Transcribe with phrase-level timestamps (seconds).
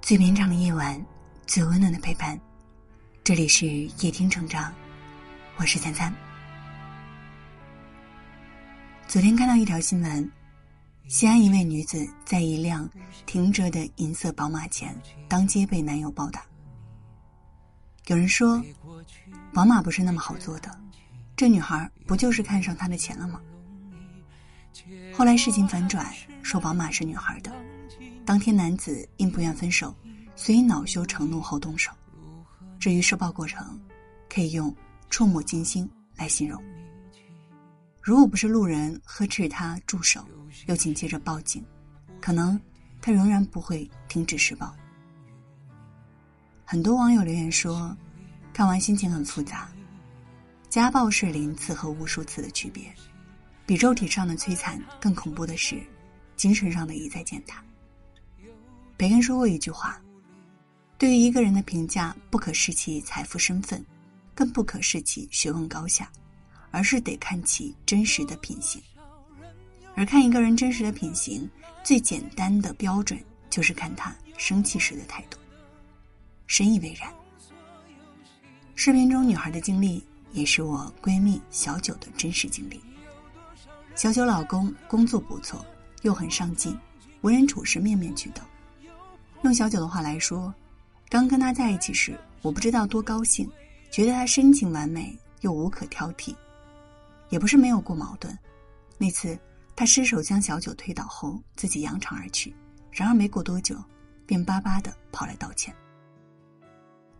[0.00, 1.00] 最绵长的夜晚，
[1.46, 2.38] 最温暖的陪伴。
[3.22, 4.72] 这里是夜听成长，
[5.56, 6.12] 我是三三。
[9.06, 10.28] 昨天看到一条新闻，
[11.06, 12.88] 西安一位女子在一辆
[13.26, 14.96] 停着的银色宝马前，
[15.28, 16.42] 当街被男友暴打。
[18.06, 18.60] 有人说，
[19.52, 20.80] 宝马不是那么好做的，
[21.36, 23.40] 这女孩不就是看上他的钱了吗？
[25.14, 26.12] 后来事情反转，
[26.42, 27.52] 说宝马是女孩的。
[28.30, 29.92] 当天，男子因不愿分手，
[30.36, 31.90] 所以恼羞成怒后动手。
[32.78, 33.76] 至于施暴过程，
[34.32, 34.72] 可以用
[35.08, 36.62] 触目惊心来形容。
[38.00, 40.24] 如果不是路人呵斥他住手，
[40.66, 41.64] 又紧接着报警，
[42.20, 42.56] 可能
[43.02, 44.72] 他仍然不会停止施暴。
[46.64, 47.96] 很多网友留言说，
[48.52, 49.68] 看完心情很复杂。
[50.68, 52.94] 家暴是零次和无数次的区别，
[53.66, 55.82] 比肉体上的摧残更恐怖的是，
[56.36, 57.60] 精神上的一再践踏。
[59.00, 59.98] 培根说过一句话
[60.98, 63.82] ：“对于一个人的评价，不可视其财富身份，
[64.34, 66.12] 更不可视其学问高下，
[66.70, 68.78] 而是得看其真实的品行。
[69.94, 71.48] 而看一个人真实的品行，
[71.82, 75.38] 最简单的标准就是看他生气时的态度。”
[76.46, 77.10] 深以为然。
[78.74, 82.78] 视频中女孩的经历，也是我闺蜜小九的真实经历。
[83.94, 85.64] 小九老公工作不错，
[86.02, 86.78] 又很上进，
[87.22, 88.42] 为人处事面面俱到。
[89.42, 90.52] 用小九的话来说，
[91.08, 93.50] 刚跟他在一起时，我不知道多高兴，
[93.90, 96.34] 觉得他深情完美又无可挑剔，
[97.30, 98.36] 也不是没有过矛盾。
[98.98, 99.38] 那次
[99.74, 102.54] 他失手将小九推倒后，自己扬长而去，
[102.92, 103.82] 然而没过多久，
[104.26, 105.74] 便巴巴的跑来道歉。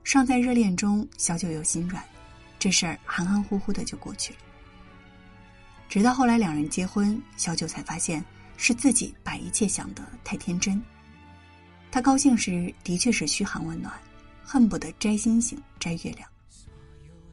[0.05, 2.05] 尚在热恋中，小九又心软，
[2.59, 4.39] 这事儿含含糊糊的就过去了。
[5.89, 8.23] 直到后来两人结婚，小九才发现
[8.59, 10.81] 是自己把一切想得太天真。
[11.93, 13.93] 他高兴时的确是嘘寒问暖，
[14.45, 16.25] 恨不得摘星星摘月亮；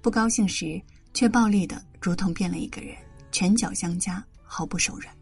[0.02, 0.82] 不高兴时
[1.14, 2.96] 却暴力的如同变了一个人，
[3.32, 5.16] 拳脚相加，毫不手软。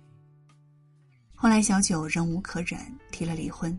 [1.35, 2.79] 后来小九忍无可忍，
[3.11, 3.77] 提了离婚。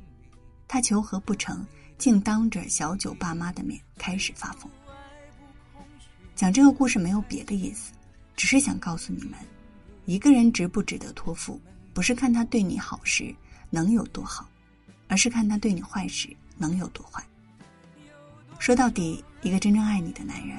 [0.69, 1.67] 他求和不成，
[1.97, 4.71] 竟当着小九爸妈的面开始发疯。
[6.35, 7.93] 讲这个故事没有别的意思，
[8.37, 9.39] 只是想告诉你们，
[10.05, 11.59] 一个人值不值得托付，
[11.95, 13.35] 不是看他对你好时
[13.71, 14.47] 能有多好。
[15.09, 17.23] 而是看他对你坏时能有多坏。
[18.59, 20.57] 说到底，一个真正爱你的男人，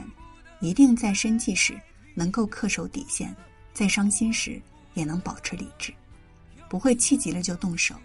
[0.59, 1.79] 一定在生气时
[2.13, 3.35] 能够恪守底线，
[3.73, 4.61] 在伤心时
[4.93, 5.93] 也能保持理智，
[6.69, 7.95] 不会气急了就动手，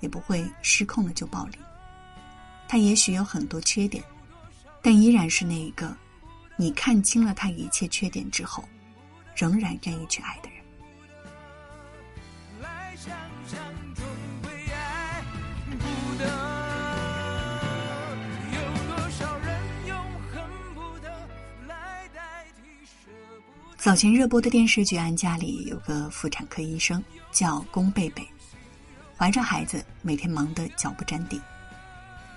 [0.00, 1.58] 也不会失控了就暴力。
[2.68, 4.04] 他也许有很多缺点，
[4.82, 5.96] 但依然是那一个，
[6.56, 8.62] 你看清了他一切缺点之后，
[9.34, 10.57] 仍然愿意去爱的人。
[23.78, 28.28] 早前热播的电视剧《安家》里有个妇产科医生叫宫贝贝，
[29.16, 31.40] 怀着孩子每天忙得脚不沾地。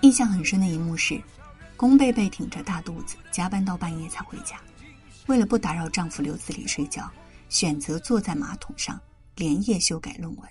[0.02, 1.20] 印象很深的一幕是，
[1.76, 4.62] 宫贝贝挺着大肚子加班到半夜才回家，
[5.26, 7.10] 为了不打扰丈夫刘子礼睡觉，
[7.50, 9.02] 选择坐在马桶上
[9.36, 10.48] 连夜修改论文。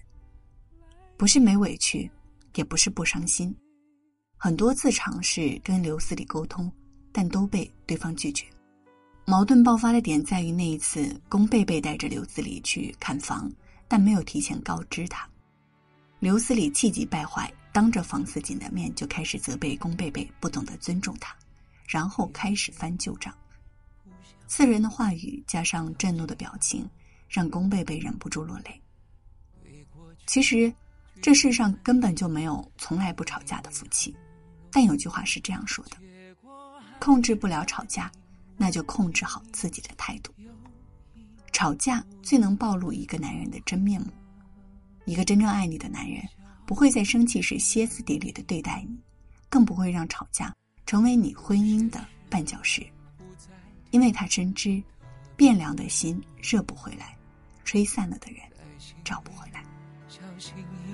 [1.16, 2.10] 不是没委屈，
[2.56, 3.54] 也不是不伤心，
[4.36, 6.70] 很多次尝试跟刘子礼沟通，
[7.12, 8.44] 但都被对方拒绝。
[9.30, 13.48] 矛盾爆发的点在于那一次，宫贝贝带着刘子礼去看房，
[13.86, 15.24] 但没有提前告知他。
[16.18, 21.32] 刘子礼气急败坏，当着房思锦的面就开始责备宫贝贝不懂得尊重他，
[21.86, 23.32] 然后开始翻旧账。
[24.48, 26.84] 刺人的话语加上震怒的表情，
[27.28, 28.82] 让宫贝贝忍不住落泪。
[30.26, 30.74] 其实，
[31.22, 34.12] 这世上根本就没有从来不吵架的夫妻，
[34.72, 35.96] 但有句话是这样说的：
[36.98, 38.10] 控制不了吵架。
[38.60, 40.30] 那就控制好自己的态度。
[41.50, 44.08] 吵架最能暴露一个男人的真面目。
[45.06, 46.22] 一个真正爱你的男人，
[46.66, 49.00] 不会在生气时歇斯底里的对待你，
[49.48, 52.86] 更不会让吵架成为你婚姻的绊脚石。
[53.92, 54.82] 因为他深知，
[55.36, 57.16] 变凉的心热不回来，
[57.64, 58.42] 吹散了的人
[59.02, 59.64] 找不回来。
[60.06, 60.92] 小心翼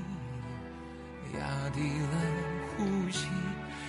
[1.32, 2.20] 翼压低了
[2.76, 3.26] 呼吸，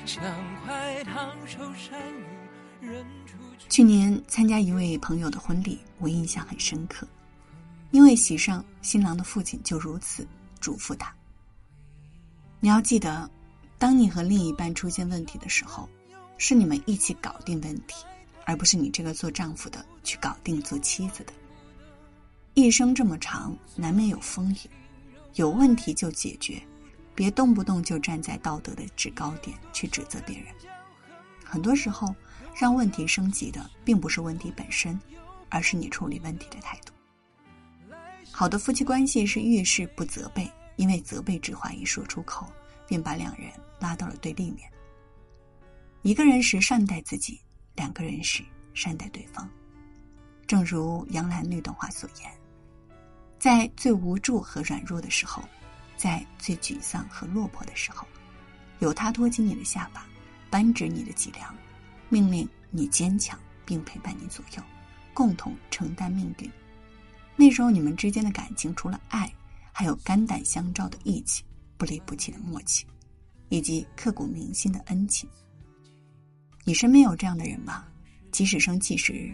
[0.05, 0.23] 像
[0.65, 2.25] 块烫手山芋，
[3.69, 7.07] 去年参加一位朋友的婚礼，我印象很深刻，
[7.91, 10.25] 因为席上新郎的父亲就如此
[10.59, 11.13] 嘱咐他
[12.59, 13.29] ：“你要记得，
[13.77, 15.87] 当你和另一半出现问题的时候，
[16.37, 18.05] 是你们一起搞定问题，
[18.45, 21.33] 而不是你这个做丈夫的去搞定做妻子的。
[22.53, 24.69] 一生这么长，难免有风雨，
[25.35, 26.61] 有问题就解决，
[27.13, 30.47] 别动不动就站在道德的制高点去指责别人。
[31.43, 32.15] 很多时候，
[32.59, 34.99] 让问题升级的并不是问题本身，
[35.47, 36.91] 而是你处理问题的态度。
[38.31, 42.51] 好的夫妻关系是遇事不责备，因为责备之话一说出口，
[42.87, 44.67] 便把两人拉到了对立面。
[46.01, 47.39] 一个人时善待自己，
[47.75, 48.43] 两个人时
[48.73, 49.47] 善待对方。
[50.47, 52.31] 正如杨澜那段话所言
[53.37, 55.43] ：“在最无助和软弱的时候，
[55.95, 58.07] 在最沮丧和落魄的时候，
[58.79, 60.07] 有他托起你的下巴，
[60.49, 61.55] 扳直你的脊梁，
[62.09, 64.63] 命令你坚强，并陪伴你左右，
[65.13, 66.51] 共同承担命运。
[67.35, 69.31] 那时候你们之间的感情，除了爱，
[69.71, 71.43] 还有肝胆相照的义气，
[71.77, 72.85] 不离不弃的默契，
[73.49, 75.29] 以及刻骨铭心的恩情。
[76.63, 77.85] 你身边有这样的人吗？
[78.31, 79.33] 即使生气时。”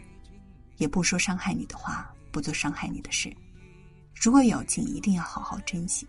[0.77, 3.31] 也不说伤害你的话，不做伤害你的事。
[4.15, 6.05] 如果有，请一定要好好珍惜，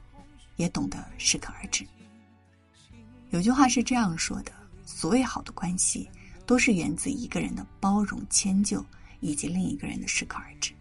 [0.56, 1.86] 也懂得适可而止。
[3.28, 4.50] 有句话是这样说的：
[4.86, 6.08] 所谓好的关系，
[6.46, 8.84] 都是源自一个人的包容、迁就，
[9.20, 10.72] 以及另一个人的适可而止。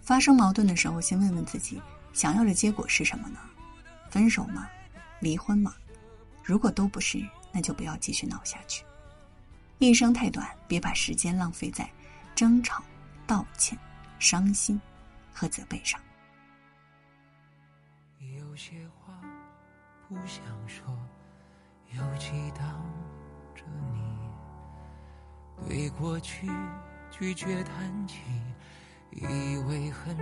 [0.00, 1.80] 发生矛盾的时候，先问问自己，
[2.12, 3.38] 想要的结果是什么呢？
[4.10, 4.68] 分手吗？
[5.20, 5.74] 离婚吗？
[6.44, 8.84] 如果都不是，那就不要继续闹下去。
[9.78, 11.90] 一生太短，别把时间浪费在
[12.34, 12.82] 争吵。
[13.26, 13.76] 道歉、
[14.20, 14.80] 伤心
[15.34, 16.00] 和责备上。
[18.20, 19.20] 有些话
[20.08, 20.96] 不想说，
[21.90, 23.05] 又激荡着你。
[25.86, 26.50] 对过去
[27.12, 28.18] 拒绝谈起，
[29.12, 30.16] 以为很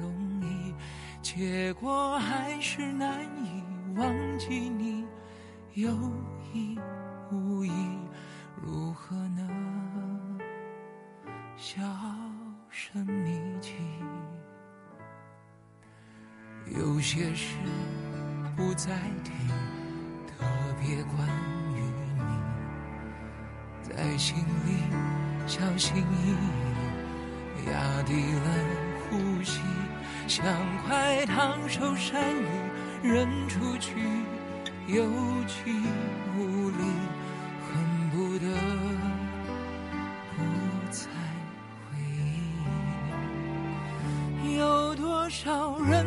[0.00, 0.74] 容易，
[1.20, 3.62] 结果还是难以
[3.98, 5.04] 忘记你。
[5.74, 5.92] 有
[6.54, 6.78] 意
[7.30, 7.70] 无意，
[8.62, 10.40] 如何能
[11.54, 11.82] 销
[12.70, 13.74] 声匿迹，
[16.78, 17.58] 有些事
[18.56, 19.32] 不再提，
[20.26, 20.46] 特
[20.80, 21.28] 别关
[24.00, 24.80] 在心里
[25.46, 26.34] 小心翼翼，
[27.68, 28.48] 压低了
[29.10, 29.60] 呼吸，
[30.26, 30.42] 像
[30.86, 32.46] 块烫手山芋
[33.02, 33.90] 扔出去，
[34.86, 35.04] 有
[35.46, 35.70] 气
[36.34, 36.82] 无力，
[37.68, 37.76] 恨
[38.10, 38.46] 不得。
[40.90, 41.04] 在
[41.84, 42.00] 回
[44.42, 46.06] 忆，有多少人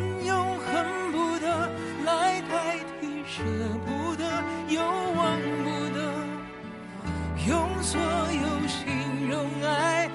[7.82, 10.08] 所有形容爱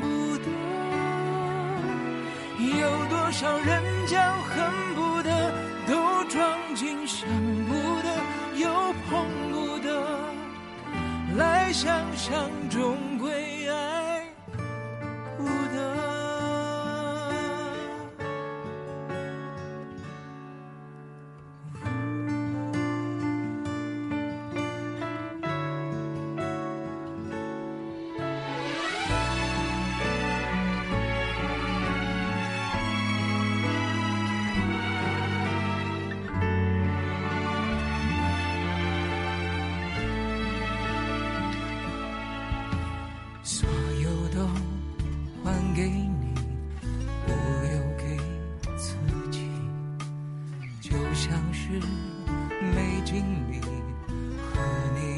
[0.00, 0.44] 不得。
[2.58, 5.52] 有多少人将恨不得
[5.86, 7.28] 都装进想
[7.66, 8.08] 不得，
[8.56, 8.68] 又
[9.08, 9.88] 碰不得，
[11.36, 13.15] 来想象中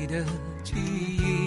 [0.08, 0.24] 的
[0.64, 1.37] 记忆。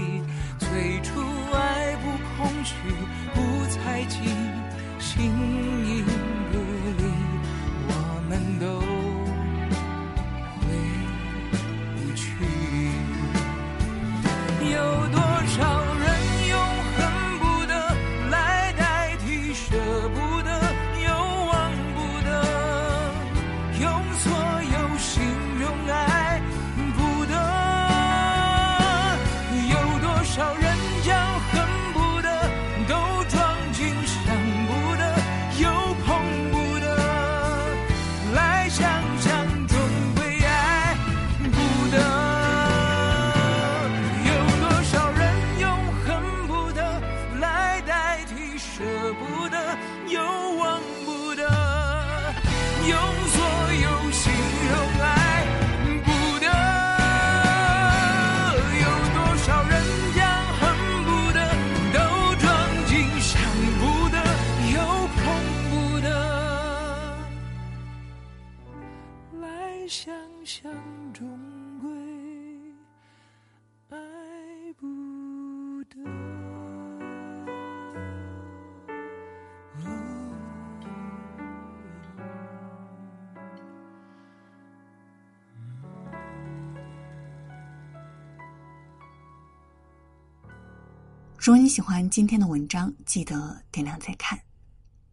[91.43, 94.39] 如果你喜欢今天的文章，记得点亮再看。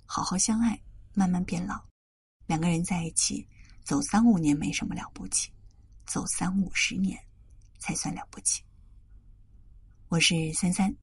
[0.04, 0.78] 好好相爱，
[1.14, 1.82] 慢慢变老。
[2.44, 3.48] 两个人在一起
[3.82, 5.50] 走三五年没什么了不起，
[6.04, 7.18] 走三五十年
[7.78, 8.62] 才算了不起。
[10.08, 10.94] 我是三三，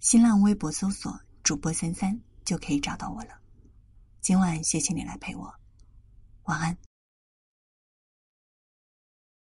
[0.00, 3.40] 新浪微博搜索主播三三就可以找到我了。
[4.20, 5.54] 今晚谢谢你来陪我，
[6.46, 6.76] 晚安。